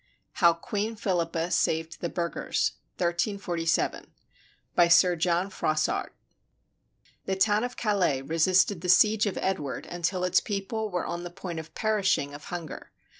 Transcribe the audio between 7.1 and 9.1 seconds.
[The town of Calais resisted the